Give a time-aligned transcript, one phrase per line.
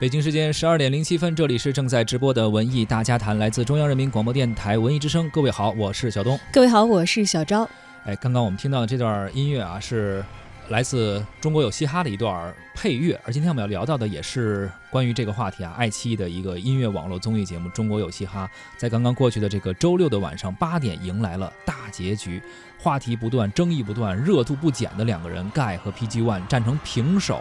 [0.00, 5.28] 北京时间十二点零七分，这里是正在直播的文艺大家谈，来自中央人民广播电台文艺之声。
[5.30, 6.38] 各位好，我是小东。
[6.52, 7.68] 各位好，我是小昭。
[8.04, 10.24] 哎，刚刚我们听到的这段音乐啊，是
[10.68, 13.20] 来自《中国有嘻哈》的一段配乐。
[13.24, 22.42] 而今天我们要聊到的也是关于这个话题啊，爱奇艺的一个音乐网络综艺节目《中国有嘻哈》在刚刚过去的这个周六的晚上八点迎来了大结局。
[22.80, 27.40] 话题不断，争议不断，热度不减的两个人盖和 PG One 战成平手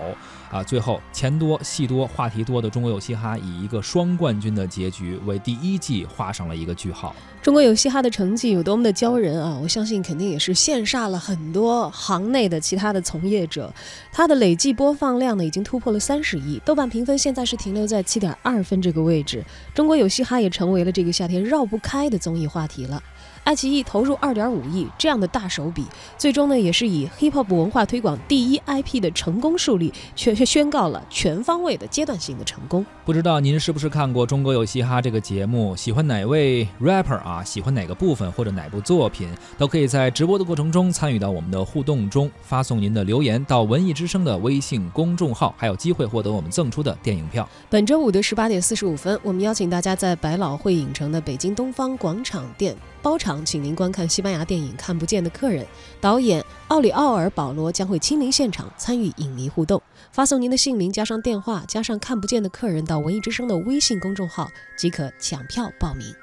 [0.50, 0.64] 啊！
[0.64, 7.16] 最后钱多戏多话题多的中国有嘻哈以一个双冠军的结局为第一季画上了一个句号。
[7.44, 9.56] 中国有嘻哈的成绩有多么的骄人啊！
[9.62, 13.72] 我相信肯定也是羡煞了很多行内的其他的从业者。
[14.12, 19.46] 它的累计播放量呢已经突破了三十亿，豆瓣评分现在是停留在七点二分这个位置。
[19.72, 23.04] 中国有嘻哈也成为了这个夏天绕不开的综艺话题了。
[23.48, 25.86] 爱奇艺投入二点五亿这样的大手笔，
[26.18, 32.86] 最终呢也是以 hip hop 文化推广第一 IP 的成功树立，却却宣告了全方位的阶段性的成功。
[33.06, 35.74] 不知道您是不是看过《中国有嘻哈》这个节目？
[35.78, 37.42] 喜欢哪位 rapper 啊？
[37.42, 39.30] 喜欢哪个部分或者哪部作品？
[39.58, 47.48] 都可以在直播的过程中参与到我们的互动中，发送您的留言到文艺之声的微信公众号，还有机会获得我们赠出的电影票。
[47.70, 52.76] 本周五的十八点四十五分，我们邀请大家在百老汇影城的北京东方广场店。
[53.08, 55.64] 包场，请您观看西班牙电影《看不见的客人》，
[56.02, 59.82] 导演奥里奥尔·保罗将会亲临现场参与影迷互动。
[60.12, 66.14] 发送您的姓名加上电话加上《看不见的客人》到文艺之声的微信公众号即可抢票报名。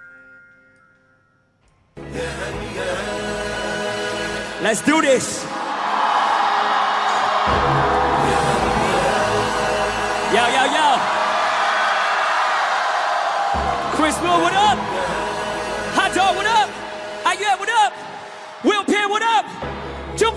[4.62, 5.42] Let's do this.
[10.34, 10.98] Yo yo yo.
[13.96, 14.73] Chris Will, what up?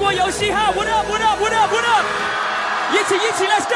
[0.07, 2.05] 国有嘻哈，what up？What up？What up？What up？
[2.95, 3.75] 一起一起，Let's go！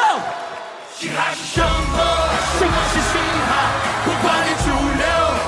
[0.95, 1.99] 嘻哈是什么？
[2.55, 3.19] 什么是嘻
[3.51, 3.51] 哈？
[4.05, 5.03] 不管你主流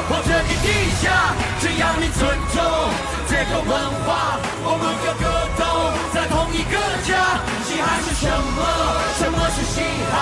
[0.09, 2.59] 或者你地下，只要你尊重
[3.31, 3.71] 这个文
[4.03, 5.63] 化，我们个个都
[6.11, 6.75] 在同一个
[7.07, 7.39] 家。
[7.63, 8.59] 嘻哈是什么？
[9.15, 9.79] 什么是嘻
[10.11, 10.15] 哈？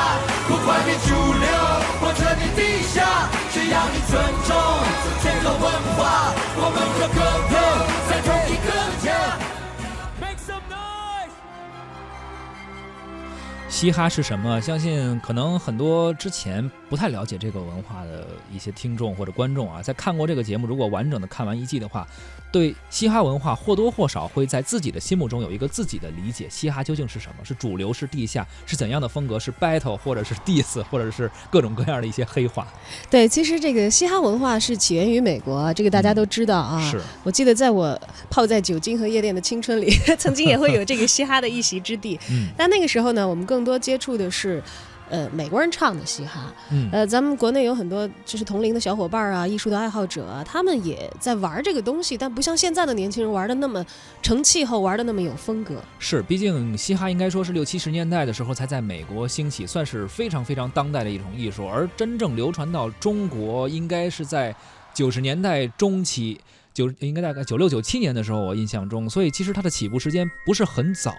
[13.81, 14.62] 嘻哈是什么？
[14.62, 22.08] 相信可能很多之前不太了解这个文化的一些听众或者观众啊，在看过这个节目，如果完整的看完一季的话，
[22.52, 26.47] 对嘻哈文化或多或少会在自己的心目中有一个自己的理解。
[26.47, 27.44] 嘻哈究竟是什么？
[27.44, 27.92] 是主流？
[27.92, 28.46] 是地下？
[28.68, 29.40] 是怎样的风格？
[29.40, 32.68] 是 battle 或者是 diss 或者是各种各样的一些黑话？
[33.09, 36.80] 对，其实这个嘻哈文化是起源于美国，这个大家都知道啊。
[36.88, 38.00] 是我记得在我
[38.30, 42.19] 泡在酒精和夜店的青春里，曾经也会有这个嘻哈的一席之地。
[42.30, 44.62] 嗯，但那个时候呢，我们更多接触的是。
[45.09, 53.86] 呃，美国人唱的嘻哈，嗯，呃，咱们国内有很多就是同龄的小伙伴啊，艺术的爱好者啊，他们也在玩这个东西，但不像现在的年轻人玩的那么
[54.22, 55.84] 成气候，玩的那么有风格。
[56.00, 64.56] 是，毕竟嘻哈应该说是六七十年代的时候才在美国兴起，算是非常非常当代的一种艺术，而真正流传到中国，应该是在
[64.94, 66.40] 九十年代中期。
[66.74, 71.16] 九应该大概九六九七年的时候，我印象中，所以其实它的起步时间不是很早，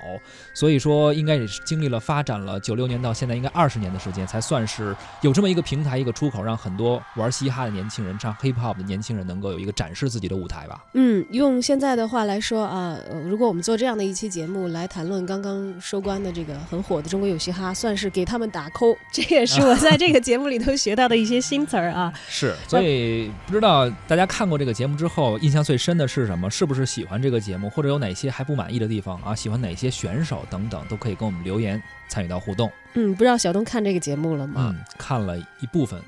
[0.54, 10.82] 所以说应该也是经历了发展了九六年到现在应该二十年的时间，才算是有这么一个平台一个出口，让很多玩嘻哈的年轻人、唱 hip hop 的年轻人能够有一个展示自己的舞台吧。
[10.94, 22.10] 嗯，用现在的话来说啊，如果我们做这样的一期节目来谈论刚刚收官的这个很火的中国有嘻哈，算是给他们打 call，这也是我在这个节目里头学到的一些新词儿啊。
[22.26, 25.38] 是，所以不知道大家看过这个节目之后。
[25.42, 26.48] 印象最深的是什么？
[26.48, 29.34] 是不是喜欢这个节目，或者有哪些还不满意的地方啊？
[29.34, 32.70] 喜欢哪些选手等等，都可以跟我们留言参与到互动。
[32.94, 34.72] 嗯，不知道小东看这个节目了吗？
[34.72, 36.00] 嗯，看了一部分，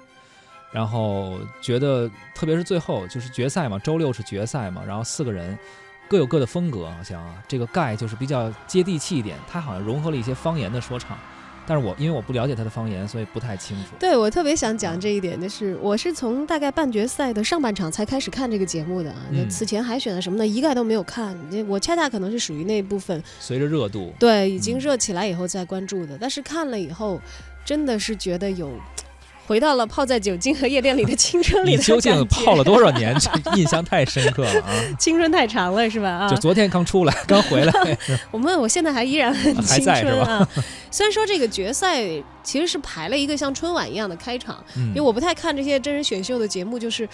[0.73, 5.59] 然后觉得特别是最后就是决赛嘛，周六是决赛嘛，然后四个人
[6.09, 11.19] 各有各的风格，好像啊，这个盖就是比较接地气一点，他好像融合了一些方言的说唱。
[11.67, 13.91] 但是我因为我不了解他的方言，所以不太清楚。
[13.99, 19.27] 对我特别想讲这一点，就是我是从大概半决赛的上半场才开始看这个节目的啊。
[19.31, 21.37] 那此前海选的什么的，一概都没有看。
[21.67, 26.19] 我恰恰可能是属于那部分，随着热度，对，已经热起来以后再关注的。
[26.21, 27.21] 但是看了以后，
[27.65, 28.71] 真的是觉得有。
[29.47, 33.15] 回到了泡在酒精和夜店里的青春里，你究竟泡了多少年？
[33.57, 34.73] 印象太深刻了啊！
[34.99, 36.09] 青春太长了，是吧？
[36.09, 37.99] 啊，就昨天刚出来，刚回来。
[38.31, 40.49] 我们我现在还依然很青春啊！
[40.91, 42.03] 虽然说这个决赛
[42.43, 47.09] 其实是排了一个像春晚一样的开场，因为我不太看这些真人选秀的节目，就是。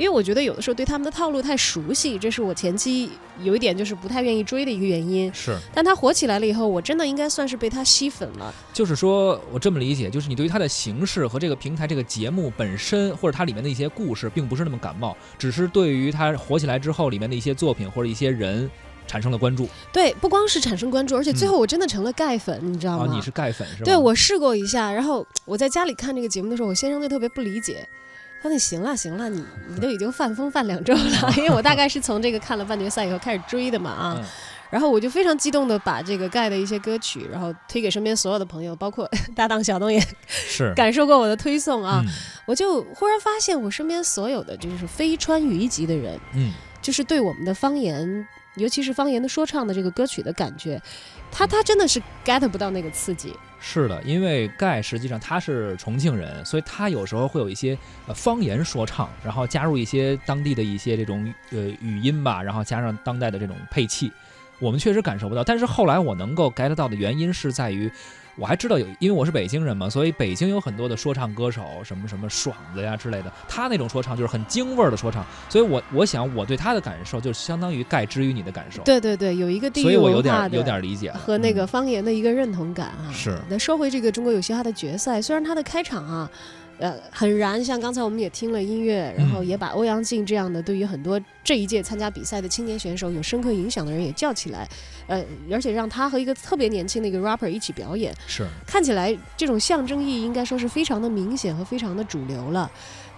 [0.00, 3.10] 因为我觉得有的时候对他们的套路太熟悉，这是我前期
[3.42, 5.30] 有一点就是不太愿意追的一个原因。
[5.34, 8.54] 是，但他火起来了以后，我真的应该算是被他吸粉了。
[8.72, 18.70] 就是说我这么理解，就是你对于他的形式和这个平台、这个节目本身，或者它里面的一些故事，并不是那么感冒，只是对于他火起来之后里面的一些作品或者一些人
[19.06, 19.68] 产生了关注。
[19.92, 23.04] 对，不光是产生关注，而且最后我真的成了钙粉，你知道吗？
[23.06, 23.84] 啊，你是钙粉是吧？
[23.84, 27.86] 对，我试过一下，然后我在家里看这个节目的时候，我先生就特别不理解。
[28.42, 34.24] 他说：“你行了，行了，你你都已经犯疯犯两周了，因为我大概是从这个看了半决赛以后开始追的嘛啊，嗯。
[34.70, 40.72] 然后我就非常激动的把这个盖的一些歌曲，然后推给身边所有的朋友，包括 搭档小东也是。
[40.76, 42.12] 感受过我的推送啊，嗯。
[42.46, 50.80] 我就忽然发现我身边所有的就是非川渝籍的人，嗯，就是对我们的方言，尤其是方言的说唱的这个歌曲的感觉，
[51.32, 53.34] 他他真的是 get 不到那个刺激。
[53.60, 57.76] 是的，因为盖实际上他是重庆人，所以他有时候会有一些
[58.06, 64.10] 呃方言说唱，然后加入一些当地的一些这种呃语音吧，然后加上当代的这种配器，
[64.58, 65.44] 我们确实感受不到。
[65.44, 67.90] 但是后来我能够 get 到的原因是在于。
[68.36, 83.12] 我还知道有，因为我是北京人嘛，所以北京有很多的说唱歌手，什么什么爽子呀之类的，他那种说唱就是很京味儿的说唱，所以我我想我对他的感受就相当于盖之于你的感受，对对对，有一个地域所以我有点有点理解和那个嗯方言的一个认同感啊。
[83.12, 83.38] 是。
[83.48, 86.30] 那说回这个中国有嘻哈的决赛，虽然它的开场啊，
[86.80, 89.46] 呃，很燃，像刚才我们也听了音乐，然后嗯。
[89.46, 94.68] 也把欧阳靖这样的对于很多这一届参加比赛的青年选手有深刻影响的人也叫起来，
[95.06, 98.46] 呃，而且让他和一个特别年轻的一个 rapper 一起表演，是。
[98.66, 102.70] 看起来这种象征意义应该说是非常的明显和非常的主流了。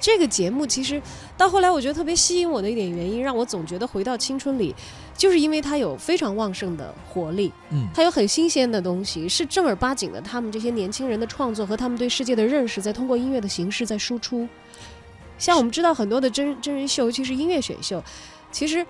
[0.02, 1.00] 这个节目其实
[1.36, 4.74] 到后来，我觉得特别吸引我的一点原因，让我总觉得回到青春里，
[5.16, 14.48] 就是因为它有非常旺盛的活力，嗯它有很新鲜的东西，是正儿八经的他们这些年轻人的创作和他们对世界的认识，在通过音乐的形式在输出。
[15.38, 18.02] 像我们知道很多的真真人秀，尤其是音乐选秀，
[18.50, 18.84] 其实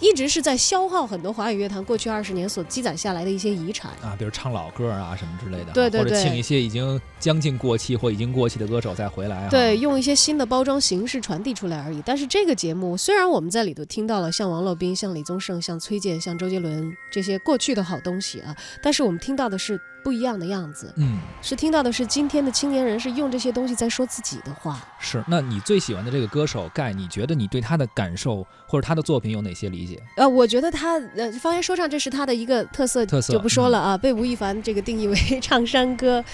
[0.00, 3.92] 一直是在消耗很多华语乐坛过去二十年所积攒下来的一些遗产。
[4.02, 9.48] 啊，比如唱老歌啊什么之类的，对对对或者请一些已经将近过气或已经过气的歌手再回来啊。
[9.50, 12.02] 对，用一些新的包装形式传递出来而已。
[12.04, 24.80] 但是这个节目虽然我们在里头听到了像王洛宾、像李宗盛、像崔健、像周杰伦这些过去的好东西啊，但是我们听到的是不一样的样子，嗯，是听到的是今天的青年人是用这些东西在说自己的话。
[24.98, 25.22] 是。
[25.28, 30.02] 那你最喜欢的这个歌手盖，你觉得你对他的感受或者他的作品有哪些理解？
[30.16, 33.98] 呃，我觉得他呃方言说唱这是他的一个特色，特色嗯就不说了啊。
[33.98, 36.24] 被吴亦凡这个定义为 唱山歌，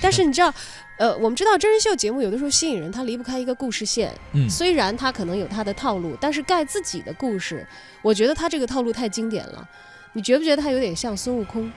[0.00, 0.52] 但是你知道，
[0.98, 4.12] 呃，我们知道真人秀节目有的时候吸引人，它离不开一个故事线。
[4.32, 7.66] 嗯，虽然他可能有他的套路，但是盖自己的故事，
[8.02, 9.68] 我觉得他这个套路太经典了。
[10.12, 11.70] 你觉不觉得他有点像孙悟空？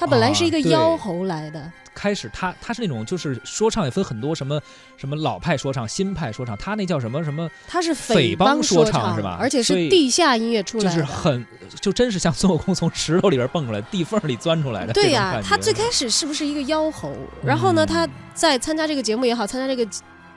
[0.00, 4.58] 他本来是一个妖猴来的，开始他他是那种就是说唱也分很多什么
[4.96, 10.90] 什么老派说唱、新派说唱，他那叫什么什么，他是匪帮帮说唱唱是吧而且是地下音乐出来的。
[10.90, 11.46] 是很
[11.82, 14.94] 就真是像孙悟空从石头里边蹦出来，地缝里钻出来的。
[14.94, 17.14] 对呀、呀、他最开始是不是一个妖猴？
[17.44, 19.86] 然后呢，嗯他在参加这个节目也好，参加这个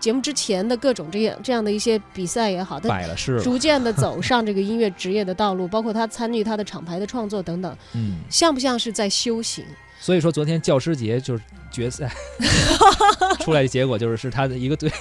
[0.03, 9.63] 节目之前的各种这样这样的一些比赛也好，他摆了是，逐渐的走上这个音乐职业的道路，包括他参与他的厂牌的创作等等，嗯，像不像是在修行？
[10.01, 12.11] 所以说昨天教师节就是决赛。
[13.39, 14.91] 出来的结果就是是他的一个对，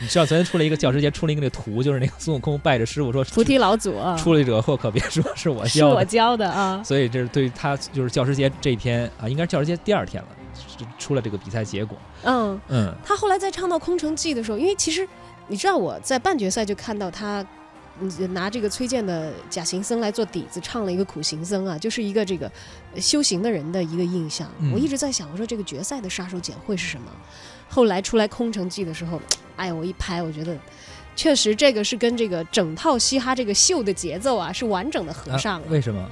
[0.00, 6.82] 你知道昨天出了一个教师节出了一个那图，就是那个孙悟空拜着师傅说菩提老祖啊，出来者祸可别说是我 教的，我教的啊。
[6.84, 10.41] 所以这是对他就是教师节这一天啊，应该是教师节第二天了，是
[10.98, 15.08] 出了这个比赛结果，嗯，嗯他后来在唱到《空城计》的时候，因为其实
[15.48, 17.44] 你知道我在半决赛就看到他。
[18.00, 22.50] 嗯拿这个崔健的《假行僧》来做底子，唱了一个苦行僧啊，就是一个这个
[22.94, 24.50] 呃修行的人的一个印象。
[24.60, 27.12] 嗯我一直在想，我说这个决赛的杀手锏会是什么？
[27.68, 29.20] 后来出来《空城计》的时候，
[29.56, 30.56] 哎呀，我一拍，我觉得
[31.14, 35.66] 确实这个是跟这个整套嘻哈这个秀的节奏啊是完整的合上了。
[35.66, 36.10] 啊为什么？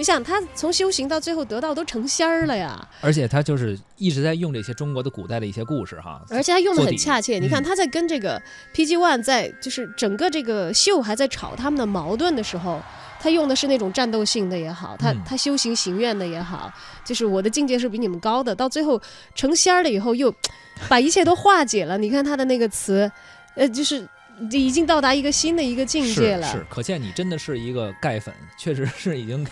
[0.00, 7.38] 你想，他从修行到最后得道都成仙儿了呀，而且他就是一直在用这些中国的古代的一些故事哈，而且他用的很恰切。
[7.38, 8.40] 你看嗯他在跟这个
[8.72, 12.80] PG One 在就是整个这个秀还在吵他们的矛盾的时候。
[13.22, 16.72] 他用的是那种战斗性的也好，他嗯他修行行愿的也好，
[17.04, 18.54] 就是我的境界是比你们高的。
[18.54, 18.98] 到最后
[19.34, 20.34] 成仙儿了以后，又
[20.88, 21.98] 把一切都化解了。
[21.98, 23.12] 你看他的那个词，
[23.54, 24.08] 呃，就是
[24.50, 26.46] 已经到达一个新的一个境界了。
[26.46, 29.46] 是是，可见你真的是一个盖粉，确实是已经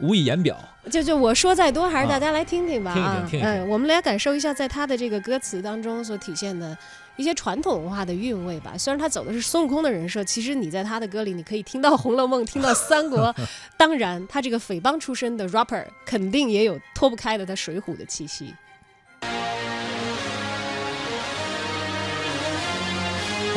[0.00, 0.58] 无以言表。
[0.90, 6.76] 就就我说再多，还是啊大家来听听吧听一听啊，听一听嗯，我们来感受一下在他的这个歌词当中所体现的
[7.16, 8.78] 一些传统文化的韵味吧。
[8.78, 13.34] 虽然他走的是孙悟空的人设，其实你在他的歌里，你可以听到《红楼梦》，听到三国，
[13.76, 18.54] 当然他这个匪帮出身的 rapper 肯定也有脱不开的他水浒的气息。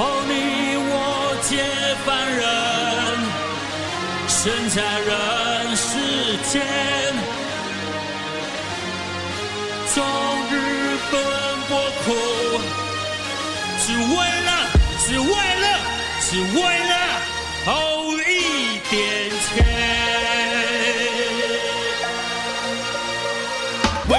[0.01, 1.61] 哦，你我皆
[2.05, 2.88] 凡人，
[4.41, 5.97] 生在人世
[6.49, 6.63] 间，
[9.93, 10.01] 终
[10.49, 11.13] 日奔
[11.67, 12.07] 波苦，
[13.85, 14.49] 只为了，
[15.05, 15.67] 只为了，
[16.21, 16.93] 只为了
[17.65, 17.69] 偷
[18.19, 19.88] 一点钱。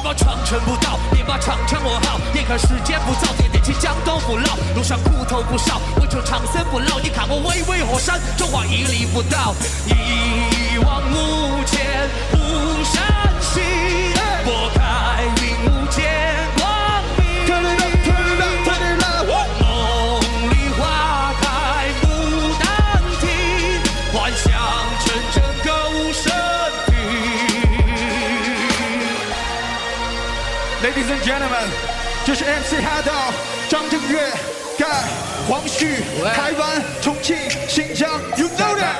[0.01, 2.19] 为报长城不倒，别把长城我好。
[2.35, 6.99] 眼看时间不早，点点起江东父老，路上苦头不少，为求长生不老。
[7.01, 9.55] 你看我巍巍河山，中华屹立不倒，
[9.87, 12.39] 一往无前，不
[12.83, 13.61] 山西，
[14.43, 15.20] 拨开
[31.01, 31.67] Ladies and gentlemen，
[32.27, 33.33] 这是 MC 哈道、
[33.71, 34.21] 张震岳、
[34.79, 34.87] 盖、
[35.49, 36.03] 黄旭、
[36.35, 38.99] 台湾、重庆、新疆，You know that。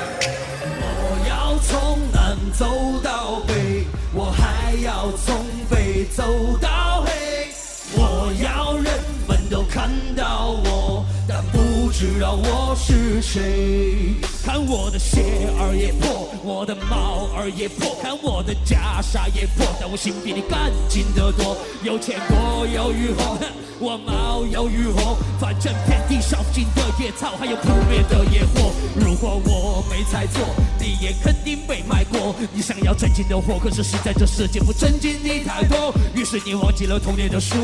[0.81, 7.49] 我要从南走到北，我还要从北走到黑。
[7.93, 8.87] 我要人
[9.29, 14.15] 们都看到我，但不知道我是谁。
[14.43, 21.57] 看我的鞋儿也破，我的帽儿也破，看我的袈裟也破，但我心比你干净得多。
[21.83, 23.37] 有钱多有雨后，
[23.79, 28.73] 我毛有雨后，反正遍地烧不尽的野草，还有扑灭的野火。
[28.97, 30.43] 如果我没猜错，
[30.79, 32.35] 你也肯定被卖过。
[32.53, 35.93] 你想要正经的货，可是实在这世界不正经的太多。
[36.15, 37.55] 于是你忘记了童年的书，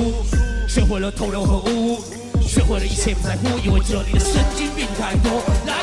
[0.69, 1.99] 学会了偷流和污，
[2.47, 5.43] 学会了一切不在乎，因为这里的神经病太多。
[5.67, 5.75] 来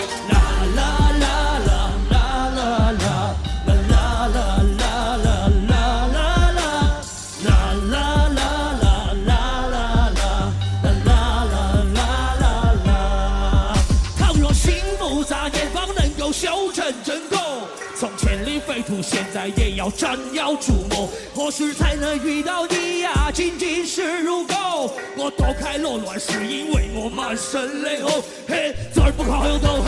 [18.73, 23.29] 歹徒，现在也要斩妖除魔，何时才能遇到你呀？
[23.31, 29.85] 仅仅是如果，我躲开了乱世，因为我满身泪后，嘿，这儿不靠右头。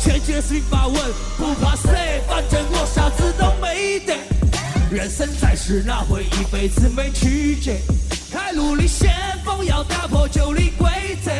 [0.00, 0.96] 千劫十八问，
[1.38, 1.90] 不怕死，
[2.28, 4.16] 反正我啥子都没得。
[4.90, 7.70] 人生在世，哪会一辈子没曲折？
[8.32, 11.30] 开路的先锋要打破旧的规则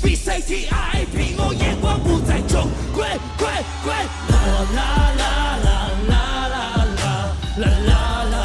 [0.00, 3.04] ，，B C T I P，我眼光不在中，滚
[3.36, 3.50] 滚
[3.82, 3.96] 滚！
[3.96, 5.53] 啦啦啦
[7.56, 8.43] la la la.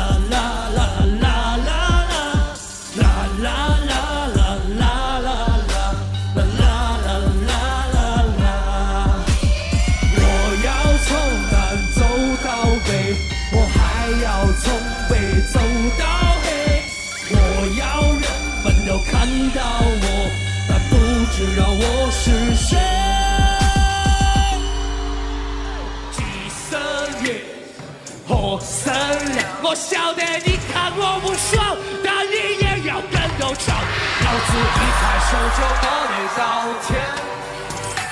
[29.69, 33.77] 我晓得你看我不爽，但你也要跟着唱。
[34.25, 36.41] 老子一抬手就摸得到
[36.87, 36.89] 天。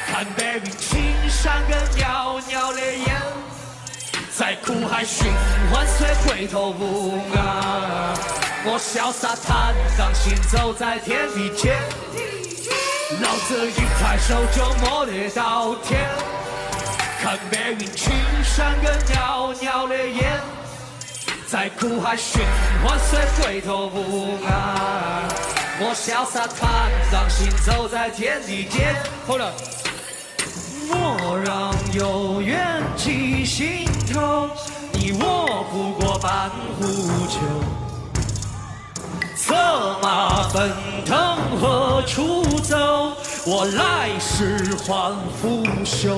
[0.06, 3.08] 看白云青山跟袅袅烈焰，
[4.38, 5.34] 在苦海寻
[5.74, 8.14] 欢虽回头无岸。
[8.64, 11.76] 我潇洒坦荡行走在天地间，
[13.20, 16.08] 老子一抬手就摸得到天。
[17.20, 20.40] 看白云青山跟袅袅烈焰，
[21.48, 22.42] 在苦海寻
[22.84, 25.24] 欢虽回头无岸。
[25.80, 28.94] 我潇洒坦荡行走在天地间。
[29.26, 29.54] Hold up。
[30.90, 34.50] 莫让有缘寄心头，
[34.92, 36.86] 你我不过半壶
[37.28, 37.40] 酒。
[39.38, 39.56] 策
[40.02, 40.72] 马奔
[41.06, 43.14] 腾何处走？
[43.46, 46.18] 我来时还复修。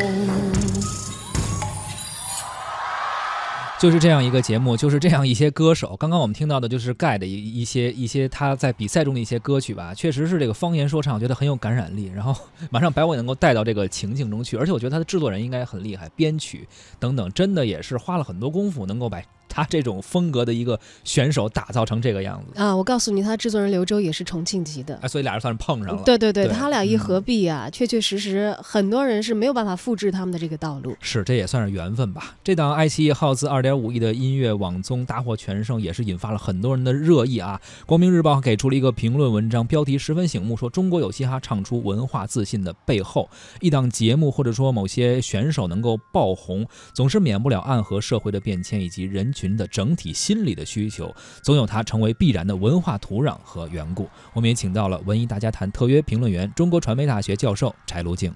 [3.80, 5.96] 就是这样一个节目，就是这样一些歌手。
[5.96, 12.36] 刚刚我们听到的就是盖的一一些一些他在比赛中的一些歌曲吧，确实是这个方言说唱，我觉得很有感染力，然后
[12.70, 14.58] 马上把我能够带到这个情境中去。
[14.58, 16.68] 而且我觉得他的制作人应该很厉害，编曲
[17.00, 22.62] 等等，真的也是花了很多功夫，能够把他这种风格的一个选手打造成这个样子。
[22.62, 24.98] 啊，我告诉你，他制作人刘洲也是重庆籍的。
[25.02, 26.04] 哎，所以俩人算是碰上了。
[26.06, 30.96] 对对对，对他俩一嗯合璧啊，确确实实很多人是没有办法复制他们的这个道路。
[31.02, 32.36] 是，这也算是缘分吧。
[32.44, 37.60] 这档爱奇艺耗资二点五亿的音乐网综大获全胜，也是引发了很多人的热议啊。
[37.86, 43.30] 光明日报给出了一个评论文章，标题十分醒目，说中国有嘻哈唱出文化自信的背后。
[43.62, 54.10] 一档节目或者说某些选手能够爆红，总是免不了暗合社会的变迁以及人群的整体心理的需求，总有它成为必然的文化土壤和缘故。
[54.34, 58.34] 我们也请到了文艺大家谈特约评论员、中国传媒大学教授柴卢静。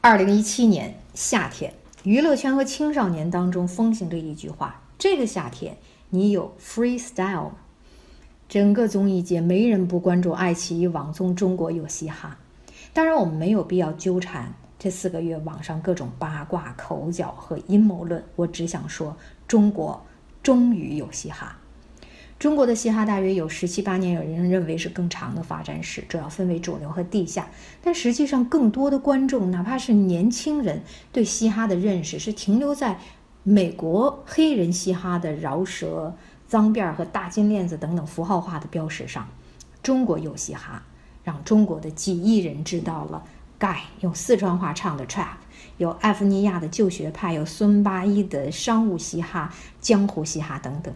[0.00, 5.76] 二零一七年夏天，娱乐圈和青少年当中风行着一句话：“这个夏天，
[6.08, 7.56] 你有 freestyle 吗？”
[8.48, 12.38] 整个综艺界没人不关注爱奇艺网综《中国有嘻哈》。
[12.92, 18.22] 当然，我们没有必要纠缠这四个月网上各种八卦、口角和阴谋论。
[18.36, 19.16] 我只想说，
[19.48, 20.04] 中国
[20.42, 21.56] 终于有嘻哈。
[22.38, 27.48] 中国的嘻哈大约有十七八年，有人认为是更长的发展史，主要分为主流和地下。
[27.82, 32.98] 但实际上，更多的观众，哪怕是年轻人，对嘻哈的认识是停留在
[33.42, 36.14] 美国黑人嘻哈的饶舌、
[36.46, 39.26] 脏辫和大金链子等等符号化的标识上。
[39.82, 40.82] 中国有嘻哈，
[41.24, 43.24] 让中国的几亿人知道了
[43.58, 45.36] Guy 用四川话唱的 trap，
[45.78, 50.92] 有艾弗尼亚的旧学派，有孙八一的商务嘻哈、江湖嘻哈等等。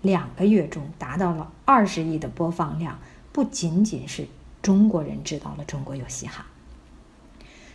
[0.00, 2.98] 两个月中达到了二十亿的播放量，
[3.32, 4.26] 不仅仅是
[4.62, 6.46] 中国人知道了中国有嘻哈，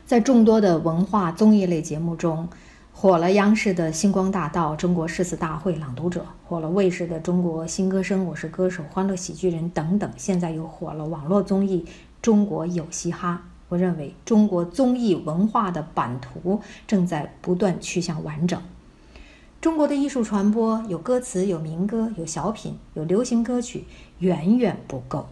[0.06, 2.48] 在众多的文化综艺类节目中，
[2.92, 11.86] 火了央视的《星光大道》《中国诗词大会》《朗读者》，火了卫视的《中国新歌声》《我是歌手》《欢乐喜剧人》等等，现在又火了网络综艺
[12.22, 13.42] 《中国有嘻哈》。
[13.70, 18.62] 我认为，中国综艺文化的版图正在不断趋向完整。
[19.60, 23.86] 中国的艺术传播有歌词，有民歌，有小品，有流行歌曲，
[24.20, 25.28] 远远不够。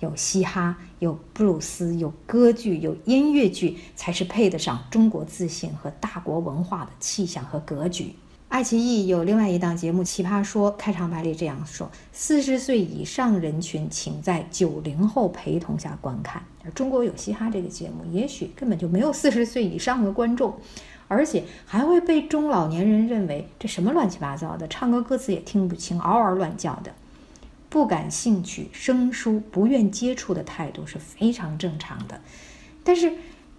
[0.00, 8.14] 有嘻哈，有布鲁斯，有歌剧，有音乐剧，才是配得上中国自信和大国文化的气象和格局。
[8.54, 16.40] 爱奇艺有另外一档节目《奇葩说》，开场白里这样说：“四十岁以上人群，请在九零后陪同下观看。”
[16.72, 20.54] 中国有嘻哈这个节目，也许根本就没有四十岁以上的观众。
[21.08, 26.94] 而且还会被中老年人认为这什么乱七八糟的，唱歌歌词也听不清，嗷嗷乱叫的，
[27.68, 32.20] 不感兴趣、生疏、不愿接触的态度是非常正常的。
[32.84, 33.14] 但是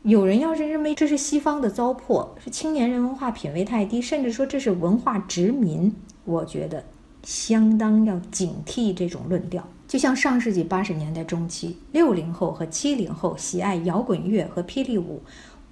[0.05, 5.91] 有人要是认为这是西方的糟粕，是青年人文化品位太低，甚至说这是文化殖民，
[6.25, 6.83] 我觉得
[7.23, 9.67] 相当要警惕这种论调。
[9.87, 15.21] 就像上世纪八十年代中期，六零后和七零后喜爱摇滚乐和霹雳舞，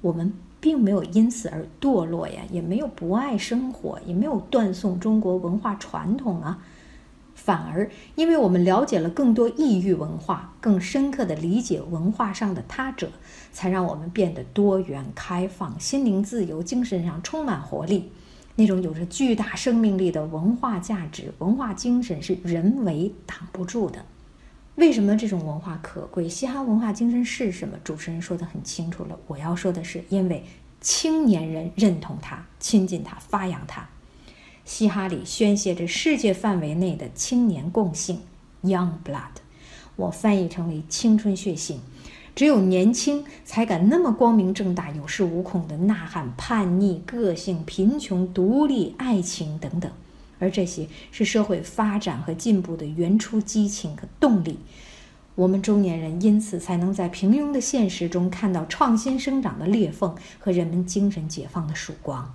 [0.02, 0.34] 我们。
[0.64, 6.58] 并没有因此而堕落呀，也没有不爱生活，也没有断送中国文化传统啊。
[7.46, 13.12] 反而，因为我们了解了更多异域文化，更深刻的理解文化上的他者，
[13.52, 18.14] 才让我们变得多元、开放、心灵自由、精神上充满活力。
[18.56, 24.06] 那种有着巨大生命力的文化价值、文化精神是人为挡不住的。
[24.76, 26.30] 为什么这种文化可贵？
[26.30, 27.78] 嘻哈文化精神是什么？
[27.84, 29.20] 主持人说的很清楚了。
[29.28, 30.46] 我要说的是，因为
[30.80, 33.90] 青年人认同它、亲近它、发扬它。
[34.66, 38.22] 嘻哈里宣泄着世界范围内的青年共性
[38.64, 39.42] （Young Blood），
[39.98, 41.82] 我翻译成为青春血性。
[42.36, 49.92] 只有年轻才敢那么光明正大、有恃无恐的呐喊叛逆、个性、贫穷、独立、爱情等等。
[50.40, 54.58] 而这些是社会发展和进步的原初激情和动力，
[55.36, 62.34] 我们中年人因此才能在平庸的现实中看到创新生长的裂缝和人们精神解放的曙光。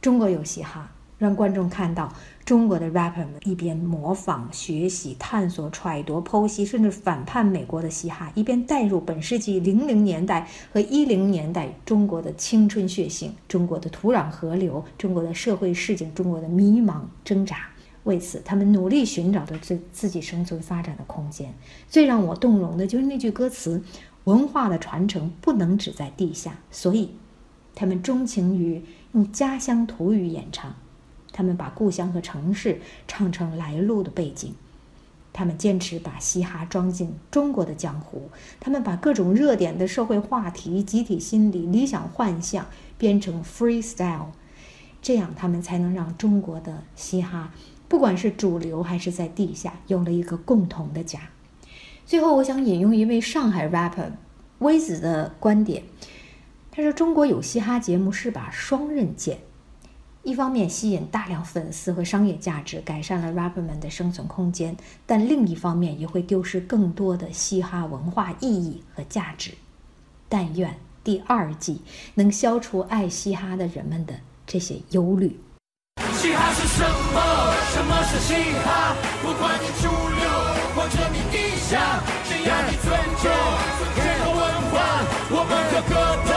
[0.00, 0.92] 中国有嘻哈。
[1.22, 2.12] 让观众看到
[2.44, 17.68] 中国的 rapper 们一边模仿、学习、探索、揣度、剖析，甚至反叛美国的嘻哈，一边带入本世纪零零年代和一零年代中国的青春血性、中国的土壤河流、中国的社会事件、中国的迷茫挣扎。
[18.02, 21.54] 为此，他们努力寻找着自自己生存发展的空间。
[21.86, 23.80] 最让我动容的就是那句歌词
[24.24, 27.10] ：“文化的传承不能只在地下。”所以，
[27.76, 28.82] 他们钟情于
[29.12, 30.74] 用家乡土语演唱。
[31.32, 34.54] 他们把故乡和城市唱成来路的背景，
[35.32, 42.66] 他们坚持把嘻哈装进中国的江湖，他们把各种热点的社会话题、集体心理、理想幻象
[42.98, 44.26] 编成 freestyle，
[45.00, 47.52] 这样他们才能让中国的嘻哈，
[47.88, 51.20] 不管是主流还是在地下，有了一个共同的家。
[52.04, 54.10] 最后，我想引用一位上海 rapper
[54.58, 55.82] 微子的观点，
[56.70, 59.38] 他说：“中国有嘻哈节目是把双刃剑。”
[60.24, 69.50] 一方面吸引大量粉丝和商业价值，改善了 rapper 们的生存空间，但另一方面也会丢失更多的嘻哈文化意义和价值。
[70.28, 71.82] 但愿第二季
[72.14, 74.14] 能消除爱嘻哈的人们的
[74.46, 75.40] 这些忧虑。
[76.14, 77.52] 嘻哈是什么？
[77.72, 78.94] 什么是嘻哈？
[79.22, 80.22] 不管你主流
[80.76, 83.28] 或者你地下，只要你尊重
[83.96, 86.31] 这个文化，我们个个都在推歌。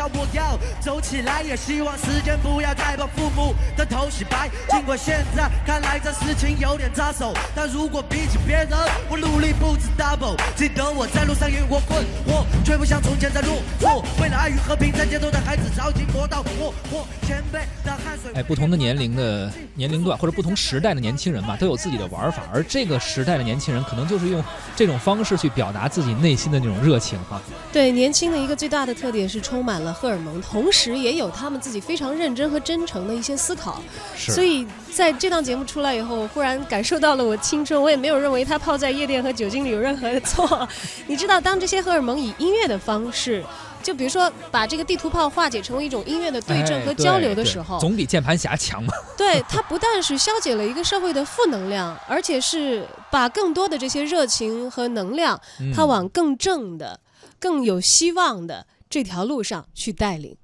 [0.00, 1.20] 在骄傲的努力，只想我要走起。
[1.20, 4.48] 来，也希望时间不要再把父母的头洗白。
[4.70, 8.70] 尽管现在看来这事情有点扎手，但如果比起别人，
[9.10, 10.34] 我努力不止 double。
[10.56, 14.02] 记得我在路上也过困惑，却不像从前在落魄。
[14.18, 17.06] 为了爱与和平，在街头的孩子着急磨到霍霍。
[17.26, 18.32] 前辈的汗水。
[18.34, 24.42] 哎，不同的年龄的年龄段或者不同时代的年轻人吧，都有自己的玩法，而这个时代的年轻人可能就是用
[24.74, 27.40] 这种方式去表达自己内心的那种热情哈。
[27.72, 33.82] 对，年轻的一个最大的特点是充满了荷尔蒙，同时也有他们自己非常认真和真诚的一些思考。
[34.16, 40.68] 所以在这档节目出来以后，我忽然感受到了我青春，我也没有认为他泡在夜店和酒精里有任何的错。
[41.08, 43.44] 你知道，当这些荷尔蒙以音乐的方式，
[43.82, 48.92] 就比如说把这个地图炮化解成为一种音乐的对阵哎和交流的时候，总比键盘侠强嘛。
[49.16, 57.00] 对它不但是消解了一个社会的负能量，而且是把更多的这些热情和能量，嗯它往更正的、
[57.38, 60.36] 更有希望的这条路上去带领。